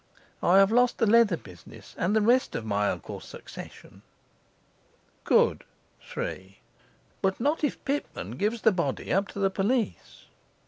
I 0.41 0.57
have 0.57 0.71
lost 0.71 0.97
the 0.97 1.05
leather 1.05 1.37
business 1.37 1.93
and 1.95 2.15
the 2.15 2.23
rest 2.23 2.55
of 2.55 2.65
my 2.65 2.89
uncle's 2.89 3.23
succession. 3.25 4.01
3. 5.27 6.57
But 7.21 7.39
not 7.39 7.63
if 7.63 7.85
Pitman 7.85 8.31
gives 8.39 8.61
the 8.63 8.71
body 8.71 9.13
up 9.13 9.27
to 9.27 9.37
the 9.39 9.51
police. 9.51 10.25